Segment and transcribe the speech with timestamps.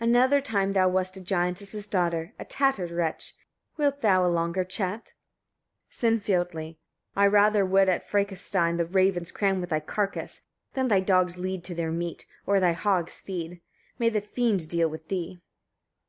[0.00, 3.34] Another time thou wast a giantess's daughter, a tattered wretch.
[3.76, 5.12] Wilt thou a longer chat?
[5.92, 6.42] Sinfiotli.
[7.14, 7.14] 43.
[7.14, 10.42] I rather would at Frekastein the ravens cram with thy carcase,
[10.74, 13.60] than thy dogs lead to their meat, or thy hogs feed.
[13.96, 15.40] May the fiend deal with thee!